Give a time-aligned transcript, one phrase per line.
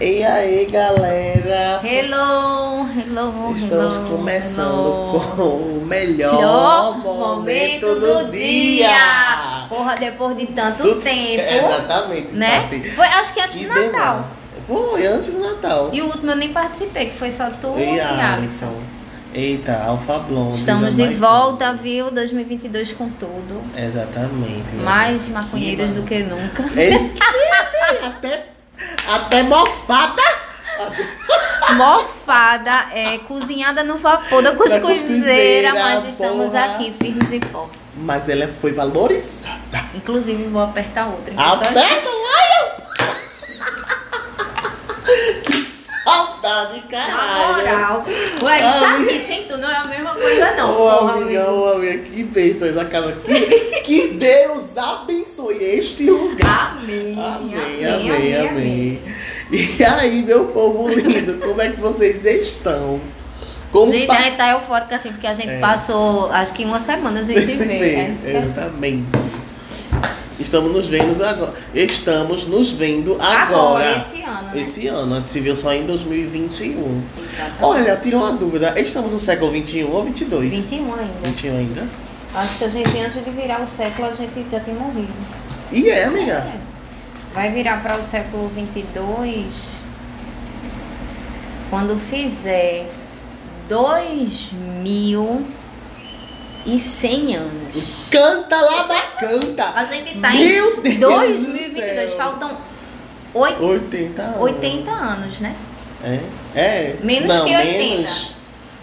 [0.00, 1.80] E aí, galera?
[1.84, 5.20] Hello, hello, Estamos hello, começando hello.
[5.36, 9.66] com o melhor, Melhor momento do dia.
[9.68, 12.32] Porra, depois de tanto Do- tempo, Exatamente.
[12.32, 12.66] né?
[12.96, 13.84] Foi, acho que antes do Natal.
[13.90, 14.24] demora.
[14.90, 15.90] Foi antes do Natal.
[15.92, 18.72] E o último eu nem participei, que foi só tu E e a Alisson.
[19.34, 20.56] Eita, Alfa Blonde.
[20.56, 22.10] Estamos de volta, viu?
[22.10, 23.62] 2022 com tudo.
[23.76, 24.74] Exatamente.
[24.82, 25.28] Mais Deus.
[25.34, 26.64] maconheiros do que nunca.
[28.06, 28.46] Até,
[29.16, 30.22] até mofada.
[31.76, 36.64] Mofada, é, cozinhada no vapor da cuscuzeira, mas estamos porra.
[36.64, 37.78] aqui firmes e fortes.
[37.96, 39.60] Mas ela foi valorizada.
[39.94, 41.34] Inclusive, vou apertar outra.
[41.34, 42.40] Aperta lá,
[45.44, 45.52] Que
[46.40, 47.56] saudade, Na caralho.
[47.56, 48.04] moral.
[48.42, 49.44] Ué, chatice, hein?
[49.48, 50.70] Tu não é a mesma coisa, não.
[50.72, 53.80] Ô, porra, amiga, ô, amiga, que bênçãos acaba aqui.
[53.84, 56.76] que Deus abençoe este lugar.
[56.80, 57.16] Amém.
[57.18, 59.02] Amém, amém, amém.
[59.52, 63.00] E aí, meu povo lindo, como é que vocês estão?
[63.72, 65.60] Como Gente, a gente tá eufórica assim, porque a gente É.
[65.60, 67.66] passou acho que uma semana sem se ver.
[67.66, 69.04] Bem, É, Exatamente.
[70.40, 71.52] Estamos nos vendo agora.
[71.74, 73.42] Estamos nos vendo agora.
[73.42, 74.62] Agora, esse ano, né?
[74.62, 77.02] Esse ano, se viu só em 2021.
[77.18, 77.54] Exatamente.
[77.60, 78.78] Olha, tirou uma dúvida.
[78.80, 80.50] Estamos no século 21 ou 22?
[80.50, 81.14] 21 ainda.
[81.24, 81.88] 21 ainda?
[82.34, 85.12] Acho que a gente, antes de virar o século, a gente já tem morrido.
[85.70, 86.32] E é, amiga.
[86.32, 86.58] É.
[87.34, 89.44] Vai virar para o século 22
[91.68, 92.90] quando fizer
[96.64, 98.06] 2100 anos.
[98.10, 99.70] Canta lá da canta.
[99.74, 101.00] A gente tá Meu em Deus
[101.44, 102.16] 2022, do céu.
[102.16, 102.56] faltam
[103.34, 104.40] oit- 80 anos.
[104.40, 105.54] 80 anos, né?
[106.04, 106.20] É?
[106.54, 106.96] É.
[107.02, 107.78] Menos não, que 80.
[107.78, 108.30] Menos.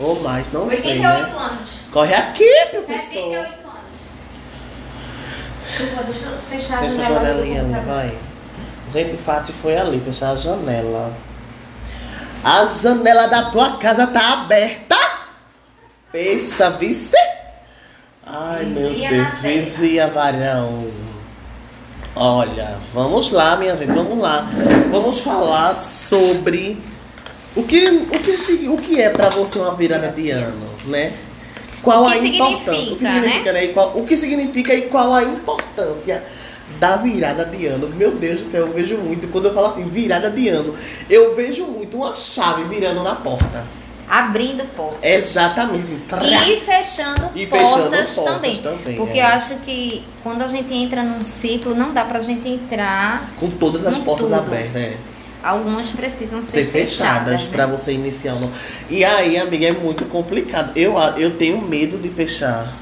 [0.00, 1.38] Ou mais, não sei, 88 né?
[1.38, 1.70] anos.
[1.92, 3.00] Corre aqui, professor.
[3.02, 3.54] 78 anos.
[5.68, 7.94] Chuva, deixa eu fechar a Fecha a janela janelinha ali, computador.
[7.94, 8.18] vai.
[8.90, 11.12] Gente, Fati foi ali fechar a janela.
[12.44, 14.96] A janela da tua casa tá aberta.
[16.12, 17.16] Fecha, vice.
[18.36, 19.38] Ai, Vigia meu Deus.
[19.40, 20.88] Vigia, varão.
[22.16, 24.48] Olha, vamos lá, minha gente, vamos lá.
[24.90, 26.78] Vamos falar sobre
[27.54, 31.12] o que, o que, o que é pra você uma virada de ano, né?
[31.82, 32.72] Qual a importância?
[32.72, 33.64] O que significa, significa, né?
[33.66, 36.22] E qual- o que significa e qual a importância
[36.80, 37.88] da virada de ano?
[37.88, 39.28] Meu Deus do céu, eu vejo muito.
[39.28, 40.74] Quando eu falo assim, virada de ano,
[41.10, 43.64] eu vejo muito uma chave virando na porta.
[44.08, 44.98] Abrindo portas.
[45.02, 45.98] Exatamente.
[46.14, 48.56] E fechando, E fechando portas, portas também.
[48.58, 49.22] também, Porque é.
[49.22, 53.30] eu acho que quando a gente entra num ciclo, não dá pra gente entrar.
[53.36, 54.34] Com todas as portas tudo.
[54.38, 54.96] abertas, né?
[55.42, 57.48] Algumas precisam ser, ser fechadas né?
[57.50, 58.50] pra você iniciar um.
[58.88, 60.72] E aí, amiga, é muito complicado.
[60.76, 62.72] Eu, eu tenho medo de fechar.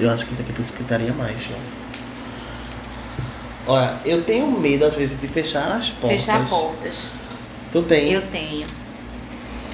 [0.00, 1.36] Eu, eu acho que isso aqui é por isso que estaria mais.
[1.50, 3.72] ó.
[3.72, 6.20] Olha, eu tenho medo às vezes de fechar as portas.
[6.20, 7.06] Fechar portas.
[7.70, 8.12] Tu tem?
[8.12, 8.66] Eu tenho.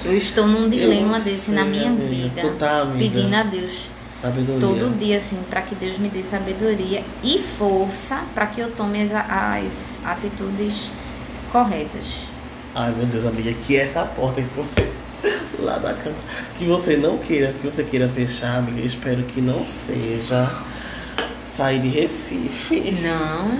[0.05, 2.07] Eu estou num dilema desse sei, na minha amiga.
[2.07, 2.41] vida.
[2.41, 2.99] Tu tá, amiga?
[2.99, 3.89] Pedindo a Deus
[4.21, 4.59] Sabedoria.
[4.59, 9.01] todo dia, assim, para que Deus me dê sabedoria e força para que eu tome
[9.01, 10.91] as, as atitudes
[11.51, 12.29] corretas.
[12.75, 14.89] Ai meu Deus, amiga, que é essa porta que você.
[15.59, 16.15] Lá da canta.
[16.57, 18.79] Que você não queira, que você queira fechar, amiga.
[18.79, 20.49] Eu espero que não seja
[21.55, 22.91] sair de Recife.
[23.01, 23.59] Não,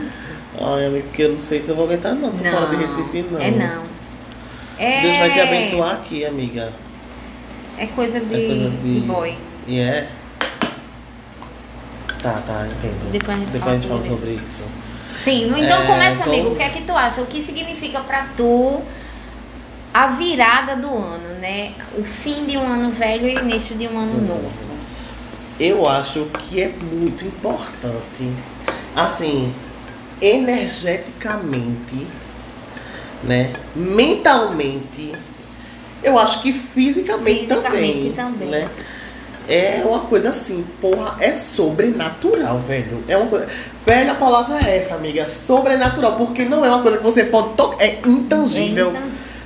[0.62, 2.32] Ai, amigo, porque eu não sei se eu vou aguentar não.
[2.32, 2.52] Tô não.
[2.52, 3.40] fora de Recife, não.
[3.40, 3.89] É não.
[4.80, 6.72] É, Deus vai te abençoar aqui, amiga.
[7.78, 9.36] É coisa de, É coisa de- boy.
[9.68, 10.08] E é.
[12.22, 13.12] Tá, tá, entendo.
[13.12, 14.64] Depois a gente Depois fala a gente fala sobre isso.
[15.24, 16.50] Sim, então É, começa, então- amigo.
[16.52, 17.22] O que é que tu acha?
[17.22, 18.82] O que significa pra tu
[19.94, 21.74] a virada do ano, né?
[21.98, 24.28] O fim de um ano velho e o início de um ano Uhum.
[24.28, 24.70] novo.
[25.60, 28.32] Eu acho que é muito importante,
[28.96, 29.54] assim,
[30.22, 32.08] energeticamente,
[33.24, 33.52] né?
[33.76, 35.12] Mentalmente,
[36.04, 38.48] eu acho que fisicamente, Fisicamente também, também.
[38.50, 38.70] né?
[39.48, 43.04] É uma coisa assim, porra, é sobrenatural, velho.
[43.08, 43.48] É uma coisa.
[43.84, 45.28] Velho, a palavra é essa, amiga.
[45.28, 47.84] Sobrenatural, porque não é uma coisa que você pode tocar.
[47.84, 48.94] É intangível.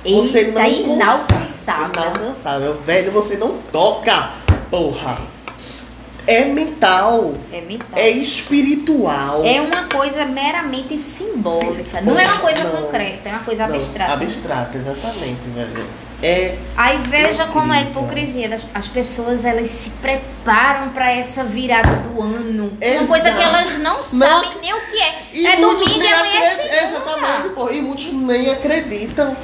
[0.04, 0.82] Eita, Você não consegue.
[0.82, 1.90] inalcançável.
[1.94, 2.76] Inalcançável.
[2.84, 4.30] Velho, você não toca,
[4.70, 5.16] porra.
[6.26, 7.34] É mental.
[7.52, 7.88] É mental.
[7.98, 9.44] É espiritual.
[9.44, 12.00] É uma coisa meramente simbólica.
[12.00, 12.70] Não é uma coisa Não.
[12.82, 14.12] concreta, é uma coisa Não, abstrata.
[14.14, 15.86] Abstrata, exatamente, velho.
[16.22, 16.56] É.
[16.76, 18.48] Aí veja como é a hipocrisia.
[18.48, 22.72] das- As pessoas elas se preparam pra essa virada do ano.
[22.80, 23.06] Uma Exato.
[23.06, 24.02] coisa que elas não Não.
[24.02, 25.22] sabem nem o que é.
[25.34, 26.82] E é domingo e nem amanhã é segunda.
[26.82, 27.70] Exatamente, pô.
[27.70, 29.36] E muitos nem acreditam.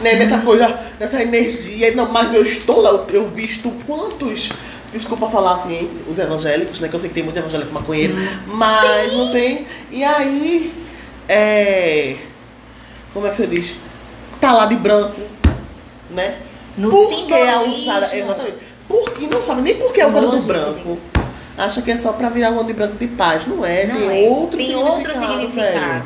[0.00, 1.94] Né, nessa coisa, nessa energia.
[1.94, 4.50] Não, mas eu estou lá, eu, eu visto quantos.
[4.96, 6.88] Desculpa falar assim, os evangélicos, né?
[6.88, 8.14] Que eu sei que tem muito evangélico maconheiro,
[8.46, 9.66] mas não tem.
[9.90, 10.72] E aí.
[11.28, 12.16] É.
[13.12, 13.74] como é que você diz?
[14.40, 15.20] Tá lá de branco,
[16.10, 16.36] né?
[16.78, 17.82] No Por que é simbolismo.
[17.82, 18.16] usada.
[18.16, 18.56] Exatamente.
[18.88, 20.98] Porque não sabe nem por que é usada do branco.
[21.58, 23.46] Acha que é só pra virar o ano de branco de paz.
[23.46, 24.28] Não é, Não tem é.
[24.28, 24.96] outro Tem significado.
[24.98, 26.04] outro significado.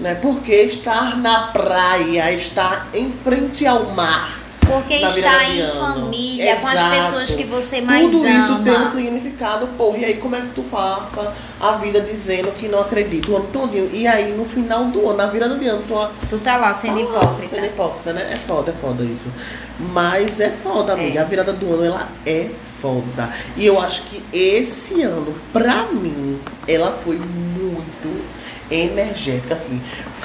[0.00, 0.14] Né?
[0.16, 4.32] Porque estar na praia, estar em frente ao mar.
[4.68, 6.96] Porque na está em família, com as Exato.
[6.96, 8.64] pessoas que você mais Tudo isso ama.
[8.64, 9.98] tem um significado, porra.
[9.98, 13.46] E aí como é que tu passa a vida dizendo que não acredita o ano
[13.52, 13.90] todinho?
[13.92, 15.94] E aí no final do ano, na virada de ano, tu
[16.28, 17.54] Tu tá lá sendo ah, hipócrita.
[17.54, 18.30] Sendo hipócrita, né?
[18.32, 19.28] É foda, é foda isso.
[19.78, 21.20] Mas é foda, amiga.
[21.20, 21.22] É.
[21.22, 22.48] A virada do ano, ela é
[22.80, 23.30] foda.
[23.56, 28.37] E eu acho que esse ano, pra mim, ela foi muito
[28.70, 29.80] energética, assim.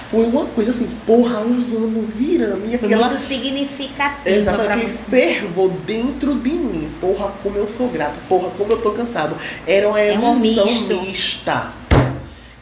[0.10, 2.70] Foi uma coisa assim, porra, os anos virando.
[2.70, 3.10] E aquela.
[3.10, 4.88] muito significativa que você.
[5.10, 6.90] fervou dentro de mim.
[7.02, 9.36] Porra, como eu sou grato, porra, como eu tô cansado.
[9.66, 11.74] Era uma É um emoção mista.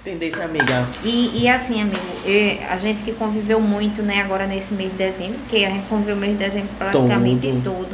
[0.01, 0.87] Entendeu, amiga?
[1.03, 1.99] E, e assim, amigo,
[2.67, 6.15] a gente que conviveu muito, né, agora nesse mês de dezembro, porque a gente conviveu
[6.15, 7.87] o mês de dezembro praticamente Todo.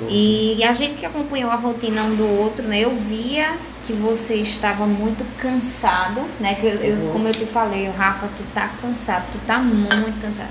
[0.00, 0.08] todo.
[0.08, 3.56] E a gente que acompanhou a rotina um do outro, né, eu via
[3.88, 7.12] que você estava muito cansado, né, que eu, eu- Uhum.
[7.14, 10.50] como eu te falei, Rafa, tu tá cansado, tu tá muito cansado.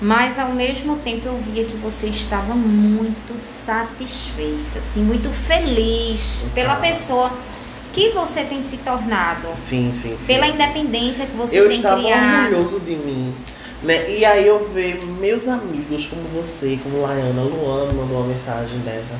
[0.00, 6.76] Mas ao mesmo tempo eu via que você estava muito satisfeita, assim, muito feliz pela
[6.76, 7.30] pessoa
[7.92, 10.26] que você tem se tornado, Sim, sim, sim.
[10.26, 12.44] pela independência que você eu tem estava criado.
[12.46, 13.34] orgulhoso de mim.
[13.82, 14.10] Né?
[14.10, 19.14] E aí eu ver meus amigos como você, como Laiana, Luana mandou uma mensagem dessa,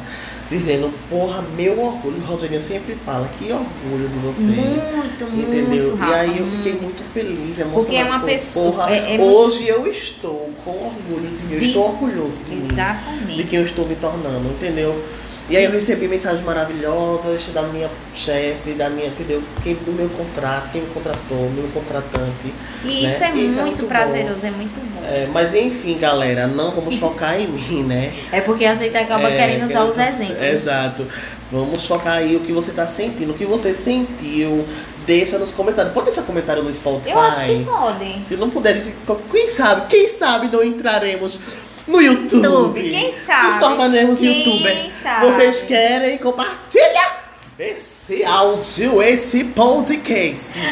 [0.50, 2.16] dizendo, porra, meu orgulho.
[2.18, 4.40] O Rogerinho sempre fala, que orgulho de você.
[4.42, 5.66] Muito, Entendeu?
[5.68, 6.12] muito, Rafa.
[6.12, 6.56] e aí eu muito.
[6.64, 7.72] fiquei muito feliz, emocionado.
[7.72, 11.54] Porque é uma pô, pessoa- Porra, é- é hoje eu estou com orgulho de mim,
[11.54, 12.66] eu estou orgulhoso de mim.
[12.66, 13.44] De Exatamente.
[13.44, 15.02] quem eu estou me tornando, entendeu?
[15.48, 19.42] E aí eu recebi mensagens maravilhosas da minha chefe, da minha, entendeu?
[19.62, 22.52] Quem, do meu contrato, quem me contratou, meu contratante.
[22.82, 22.92] E né?
[22.92, 25.04] isso é Isso é muito, muito prazeroso, é muito bom.
[25.06, 28.10] É, mas enfim, galera, não vamos focar em mim, né?
[28.32, 30.42] É porque a gente acaba É, querendo usar os exemplos.
[30.42, 31.06] Exato.
[31.52, 34.66] Vamos focar aí o que você tá sentindo, o que você sentiu.
[35.06, 35.92] Deixa nos comentários.
[35.92, 37.10] Pode deixar comentário no Spotify.
[37.10, 38.24] Eu acho que podem.
[38.26, 38.82] Se não puder,
[39.30, 41.38] quem sabe, quem sabe não entraremos
[41.86, 42.42] no YouTube.
[42.46, 43.46] YouTube, quem sabe?
[43.46, 44.90] Nos tornaremos Quem youtuber.
[45.02, 45.26] sabe?
[45.26, 47.22] Vocês querem compartilhar
[47.58, 50.52] esse áudio, esse podcast.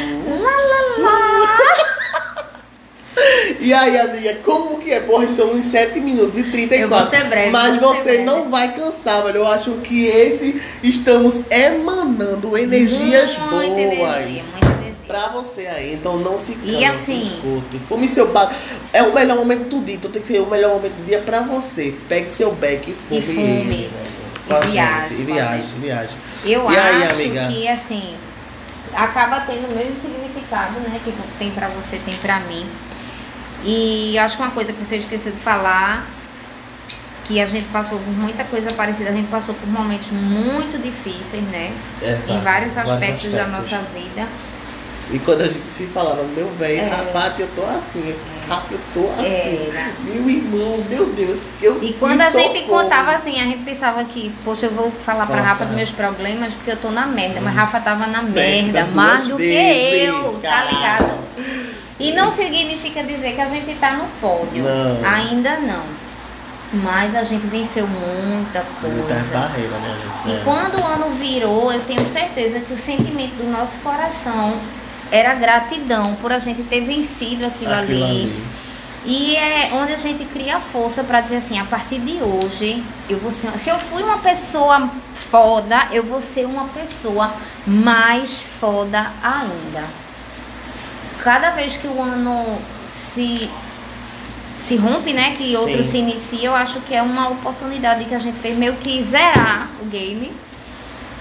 [3.60, 5.00] E aí, amiga, como que é?
[5.00, 7.14] Porra, estamos em 7 minutos e 34.
[7.14, 8.24] Eu vou breve, Mas vou você breve.
[8.24, 9.36] não vai cansar, velho.
[9.36, 13.78] Eu acho que esse estamos emanando energias muita boas.
[13.78, 14.71] energia, energia.
[15.12, 17.78] Pra você aí, então não se canse, E assim- escute.
[17.86, 18.50] Fume seu bago.
[18.94, 21.18] É o melhor momento do dia, então tem que ser o melhor momento do dia
[21.18, 21.94] pra você.
[22.08, 23.18] Pegue seu beck e fume.
[23.18, 23.90] E fume.
[24.48, 25.74] E viaje, E gente.
[25.82, 26.16] viagem.
[26.46, 27.46] Eu E aí, acho amiga?
[27.46, 28.14] que assim
[28.94, 32.64] acaba tendo o mesmo significado, né, que tem pra você, tem pra mim.
[33.66, 36.06] E acho que uma coisa que você esqueceu de falar
[37.26, 41.42] que a gente passou por muita coisa parecida, a gente passou por momentos muito difíceis,
[41.44, 41.70] né?
[42.02, 43.70] Exato, em vários aspectos, da aspectos.
[43.70, 44.26] nossa vida.
[45.12, 46.88] E quando a gente se falava, meu velho, É.
[46.88, 48.14] rapaz, eu tô assim,
[48.48, 49.26] Rafa, eu tô assim.
[49.32, 49.92] É.
[50.04, 53.62] Meu irmão, meu Deus, que eu E quando a que gente contava assim, a gente
[53.62, 55.48] pensava que, poxa, eu vou falar pra Nossa.
[55.48, 57.40] Rafa dos meus problemas porque eu tô na merda.
[57.42, 61.18] Mas Rafa tava na Merda merda, mais do que vezes, eu, tá ligado?
[62.00, 64.64] E não significa dizer que a gente tá no pódio.
[64.64, 65.08] Não.
[65.08, 65.82] Ainda não.
[66.82, 69.38] Mas a gente venceu muita Muitas coisa.
[69.38, 70.34] barreiras, né, gente?
[70.34, 70.42] E É.
[70.42, 74.54] quando o ano virou, eu tenho certeza que o sentimento do nosso coração
[75.12, 78.22] era gratidão por a gente ter vencido aquilo, Aquilo ali.
[78.22, 78.44] ali.
[79.04, 83.18] E é onde a gente cria força pra dizer assim, a partir de hoje, eu
[83.18, 87.32] vou ser, se eu fui uma pessoa foda, eu vou ser uma pessoa
[87.66, 89.84] mais foda ainda.
[91.22, 93.50] Cada vez que o ano se
[94.60, 95.90] se rompe, né, que outro Sim.
[95.90, 99.68] se inicia, eu acho que é uma oportunidade que a gente fez meio que zerar
[99.80, 100.30] o game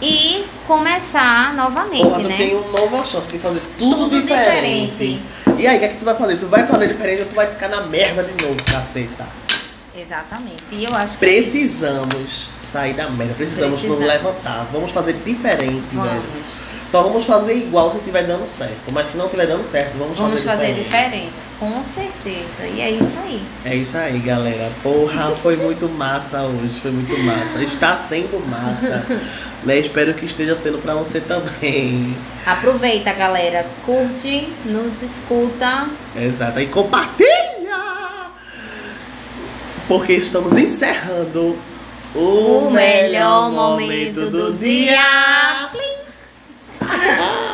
[0.01, 2.37] e começar novamente, Porra, tu né?
[2.37, 4.91] tem uma nova chance de fazer tudo, Tudo diferente.
[4.91, 5.21] diferente.
[5.59, 6.37] E aí, o que é que tu vai fazer?
[6.37, 9.25] Tu vai fazer diferente ou tu vai ficar na merda de novo, caceta?
[9.95, 10.63] Exatamente.
[10.71, 14.07] E eu acho que Precisamos sair da merda, precisamos nos Precisamos.
[14.07, 14.65] levantar.
[14.71, 16.03] Vamos fazer diferente, velho.
[16.03, 16.71] vamos.
[16.91, 18.91] Só vamos fazer igual se estiver dando certo.
[18.91, 20.83] Mas se não estiver dando certo, vamos, Vamos fazer diferente.
[20.85, 22.67] diferente, com certeza.
[22.73, 23.41] E é isso aí.
[23.65, 24.69] É isso aí, galera.
[24.81, 27.61] Porra, foi muito massa hoje, foi muito massa.
[27.63, 29.05] Está sendo massa.
[29.63, 29.77] né?
[29.79, 32.15] Espero que esteja sendo pra você também.
[32.45, 33.65] Aproveita, galera.
[33.85, 35.87] Curte, nos escuta.
[36.15, 36.59] Exato.
[36.59, 37.31] E compartilha!
[39.87, 41.57] Porque estamos encerrando
[42.15, 44.99] o, O melhor momento do dia.
[46.81, 47.47] Ah!